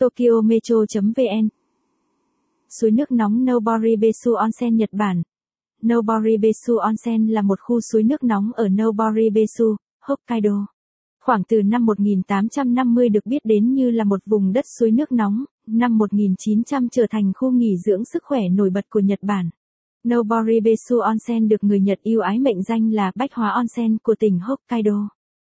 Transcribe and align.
tokyometro.vn 0.00 1.48
Suối 2.80 2.90
nước 2.90 3.12
nóng 3.12 3.44
Nobori 3.44 3.96
Besu 3.96 4.34
Onsen 4.34 4.76
Nhật 4.76 4.90
Bản 4.92 5.22
Nobori 5.86 6.36
Besu 6.36 6.76
Onsen 6.76 7.26
là 7.26 7.42
một 7.42 7.58
khu 7.60 7.80
suối 7.80 8.02
nước 8.02 8.24
nóng 8.24 8.50
ở 8.54 8.68
Nobori 8.68 9.30
Besu, 9.30 9.76
Hokkaido. 10.00 10.66
Khoảng 11.24 11.42
từ 11.48 11.62
năm 11.62 11.86
1850 11.86 13.08
được 13.08 13.26
biết 13.26 13.44
đến 13.44 13.74
như 13.74 13.90
là 13.90 14.04
một 14.04 14.20
vùng 14.26 14.52
đất 14.52 14.64
suối 14.78 14.90
nước 14.90 15.12
nóng, 15.12 15.44
năm 15.66 15.98
1900 15.98 16.88
trở 16.88 17.06
thành 17.10 17.32
khu 17.36 17.50
nghỉ 17.50 17.76
dưỡng 17.86 18.04
sức 18.04 18.22
khỏe 18.24 18.40
nổi 18.52 18.70
bật 18.70 18.84
của 18.90 19.00
Nhật 19.00 19.18
Bản. 19.22 19.50
Nobori 20.08 20.60
Besu 20.60 20.98
Onsen 20.98 21.48
được 21.48 21.64
người 21.64 21.80
Nhật 21.80 21.98
yêu 22.02 22.20
ái 22.20 22.38
mệnh 22.38 22.62
danh 22.62 22.92
là 22.92 23.12
Bách 23.14 23.34
Hóa 23.34 23.50
Onsen 23.50 23.98
của 24.02 24.14
tỉnh 24.18 24.38
Hokkaido. 24.38 25.08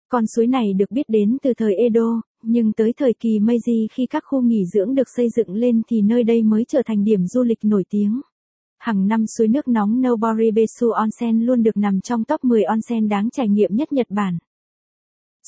Con 0.08 0.24
suối 0.26 0.46
này 0.46 0.72
được 0.72 0.90
biết 0.90 1.08
đến 1.08 1.36
từ 1.42 1.54
thời 1.54 1.74
Edo, 1.74 2.22
nhưng 2.48 2.72
tới 2.72 2.92
thời 2.96 3.12
kỳ 3.20 3.38
Meiji 3.38 3.86
khi 3.92 4.06
các 4.06 4.22
khu 4.26 4.42
nghỉ 4.42 4.64
dưỡng 4.74 4.94
được 4.94 5.08
xây 5.16 5.26
dựng 5.36 5.54
lên 5.54 5.82
thì 5.88 6.02
nơi 6.02 6.24
đây 6.24 6.42
mới 6.42 6.64
trở 6.68 6.82
thành 6.86 7.04
điểm 7.04 7.26
du 7.26 7.42
lịch 7.42 7.58
nổi 7.62 7.84
tiếng. 7.90 8.20
Hàng 8.78 9.06
năm 9.06 9.24
suối 9.38 9.48
nước 9.48 9.68
nóng 9.68 10.02
Noboribesu 10.02 10.90
Onsen 10.90 11.40
luôn 11.40 11.62
được 11.62 11.76
nằm 11.76 12.00
trong 12.00 12.24
top 12.24 12.44
10 12.44 12.62
onsen 12.62 13.08
đáng 13.08 13.28
trải 13.30 13.48
nghiệm 13.48 13.74
nhất 13.74 13.92
Nhật 13.92 14.06
Bản. 14.10 14.38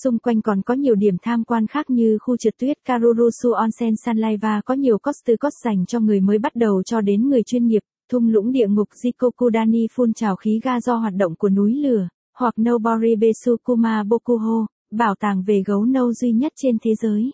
Xung 0.04 0.18
quanh 0.18 0.42
còn 0.42 0.62
có 0.62 0.74
nhiều 0.74 0.94
điểm 0.94 1.16
tham 1.22 1.44
quan 1.44 1.66
khác 1.66 1.90
như 1.90 2.18
khu 2.20 2.36
trượt 2.36 2.54
tuyết 2.58 2.76
Karurusu 2.84 3.52
Onsen 3.52 3.94
Sanlaiva 4.04 4.60
có 4.64 4.74
nhiều 4.74 4.98
cost 4.98 5.30
cost 5.40 5.54
dành 5.64 5.86
cho 5.86 6.00
người 6.00 6.20
mới 6.20 6.38
bắt 6.38 6.54
đầu 6.54 6.82
cho 6.82 7.00
đến 7.00 7.28
người 7.28 7.42
chuyên 7.42 7.66
nghiệp, 7.66 7.82
thung 8.10 8.28
lũng 8.28 8.52
địa 8.52 8.66
ngục 8.68 8.88
Jikokudani 9.04 9.86
phun 9.92 10.12
trào 10.12 10.36
khí 10.36 10.60
ga 10.62 10.80
do 10.80 10.96
hoạt 10.96 11.14
động 11.14 11.34
của 11.34 11.48
núi 11.48 11.74
lửa, 11.74 12.08
hoặc 12.38 12.54
Noboribesu 12.60 13.56
Kuma 13.62 14.04
Bokuho, 14.04 14.66
bảo 14.90 15.14
tàng 15.20 15.42
về 15.46 15.62
gấu 15.66 15.84
nâu 15.84 16.12
duy 16.12 16.32
nhất 16.32 16.52
trên 16.56 16.76
thế 16.82 16.94
giới. 17.02 17.30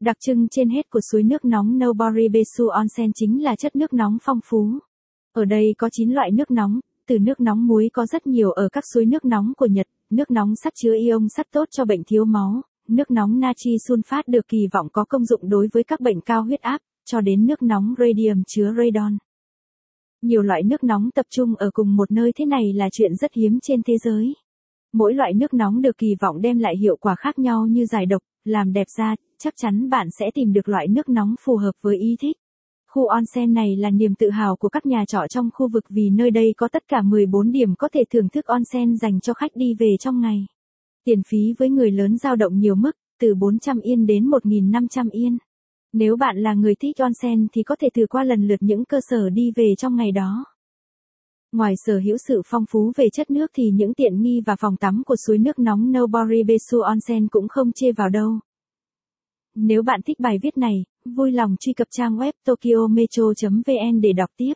Đặc 0.00 0.16
trưng 0.20 0.48
trên 0.48 0.68
hết 0.70 0.90
của 0.90 1.00
suối 1.12 1.22
nước 1.22 1.44
nóng 1.44 1.78
Noboribesu 1.78 2.68
Onsen 2.68 3.10
chính 3.14 3.42
là 3.44 3.56
chất 3.56 3.76
nước 3.76 3.92
nóng 3.92 4.18
phong 4.22 4.40
phú. 4.44 4.78
Ở 5.32 5.44
đây 5.44 5.74
có 5.78 5.88
9 5.92 6.10
loại 6.10 6.30
nước 6.30 6.50
nóng, 6.50 6.80
từ 7.06 7.18
nước 7.18 7.40
nóng 7.40 7.66
muối 7.66 7.90
có 7.92 8.06
rất 8.06 8.26
nhiều 8.26 8.50
ở 8.50 8.68
các 8.72 8.84
suối 8.94 9.06
nước 9.06 9.24
nóng 9.24 9.52
của 9.56 9.66
Nhật, 9.66 9.86
nước 10.10 10.30
nóng 10.30 10.56
sắt 10.56 10.72
chứa 10.82 10.94
ion 10.94 11.28
sắt 11.36 11.46
tốt 11.52 11.68
cho 11.70 11.84
bệnh 11.84 12.04
thiếu 12.04 12.24
máu, 12.24 12.62
nước 12.88 13.10
nóng 13.10 13.40
natri 13.40 13.76
sunfat 13.88 14.22
được 14.26 14.48
kỳ 14.48 14.66
vọng 14.72 14.88
có 14.92 15.04
công 15.04 15.24
dụng 15.24 15.48
đối 15.48 15.68
với 15.72 15.84
các 15.84 16.00
bệnh 16.00 16.20
cao 16.20 16.42
huyết 16.42 16.60
áp, 16.60 16.80
cho 17.04 17.20
đến 17.20 17.46
nước 17.46 17.62
nóng 17.62 17.94
radium 17.98 18.42
chứa 18.46 18.72
radon. 18.76 19.18
Nhiều 20.22 20.42
loại 20.42 20.62
nước 20.62 20.84
nóng 20.84 21.10
tập 21.14 21.26
trung 21.30 21.54
ở 21.54 21.70
cùng 21.70 21.96
một 21.96 22.10
nơi 22.10 22.32
thế 22.36 22.44
này 22.44 22.72
là 22.74 22.88
chuyện 22.92 23.16
rất 23.16 23.34
hiếm 23.34 23.58
trên 23.62 23.82
thế 23.82 23.94
giới. 24.04 24.34
Mỗi 24.98 25.14
loại 25.14 25.34
nước 25.34 25.54
nóng 25.54 25.82
được 25.82 25.98
kỳ 25.98 26.14
vọng 26.20 26.40
đem 26.40 26.58
lại 26.58 26.76
hiệu 26.76 26.96
quả 26.96 27.14
khác 27.18 27.38
nhau 27.38 27.66
như 27.66 27.86
giải 27.86 28.06
độc, 28.06 28.22
làm 28.44 28.72
đẹp 28.72 28.86
da, 28.98 29.14
chắc 29.38 29.54
chắn 29.56 29.90
bạn 29.90 30.08
sẽ 30.18 30.30
tìm 30.34 30.52
được 30.52 30.68
loại 30.68 30.88
nước 30.88 31.08
nóng 31.08 31.34
phù 31.44 31.56
hợp 31.56 31.72
với 31.82 31.96
ý 31.96 32.16
thích. 32.20 32.36
Khu 32.90 33.06
onsen 33.06 33.52
này 33.54 33.76
là 33.76 33.90
niềm 33.90 34.14
tự 34.14 34.30
hào 34.30 34.56
của 34.56 34.68
các 34.68 34.86
nhà 34.86 35.04
trọ 35.04 35.26
trong 35.30 35.50
khu 35.54 35.68
vực 35.68 35.84
vì 35.88 36.10
nơi 36.10 36.30
đây 36.30 36.54
có 36.56 36.68
tất 36.68 36.82
cả 36.88 37.02
14 37.02 37.52
điểm 37.52 37.74
có 37.78 37.88
thể 37.92 38.04
thưởng 38.10 38.28
thức 38.28 38.46
onsen 38.46 38.96
dành 38.96 39.20
cho 39.20 39.34
khách 39.34 39.50
đi 39.54 39.74
về 39.74 39.96
trong 40.00 40.20
ngày. 40.20 40.46
Tiền 41.04 41.22
phí 41.28 41.54
với 41.58 41.70
người 41.70 41.90
lớn 41.90 42.16
dao 42.16 42.36
động 42.36 42.58
nhiều 42.58 42.74
mức, 42.74 42.92
từ 43.20 43.34
400 43.34 43.80
yên 43.80 44.06
đến 44.06 44.24
1.500 44.24 45.08
yên. 45.12 45.38
Nếu 45.92 46.16
bạn 46.16 46.36
là 46.38 46.54
người 46.54 46.74
thích 46.74 46.96
onsen 46.98 47.46
thì 47.52 47.62
có 47.62 47.76
thể 47.80 47.88
thử 47.94 48.06
qua 48.06 48.24
lần 48.24 48.48
lượt 48.48 48.60
những 48.60 48.84
cơ 48.84 49.00
sở 49.10 49.30
đi 49.30 49.50
về 49.56 49.74
trong 49.78 49.96
ngày 49.96 50.12
đó. 50.12 50.44
Ngoài 51.52 51.74
sở 51.86 51.98
hữu 51.98 52.16
sự 52.28 52.42
phong 52.46 52.64
phú 52.70 52.92
về 52.96 53.08
chất 53.12 53.30
nước 53.30 53.50
thì 53.54 53.70
những 53.70 53.94
tiện 53.94 54.22
nghi 54.22 54.40
và 54.46 54.56
phòng 54.60 54.76
tắm 54.76 55.02
của 55.06 55.16
suối 55.26 55.38
nước 55.38 55.58
nóng 55.58 55.92
Noboribesu 55.92 56.80
Onsen 56.80 57.28
cũng 57.28 57.48
không 57.48 57.72
chê 57.72 57.92
vào 57.92 58.08
đâu. 58.08 58.38
Nếu 59.54 59.82
bạn 59.82 60.00
thích 60.02 60.20
bài 60.20 60.38
viết 60.42 60.58
này, 60.58 60.84
vui 61.04 61.32
lòng 61.32 61.56
truy 61.60 61.72
cập 61.72 61.88
trang 61.90 62.16
web 62.16 62.32
tokyometro.vn 62.44 64.00
để 64.00 64.12
đọc 64.12 64.30
tiếp. 64.36 64.52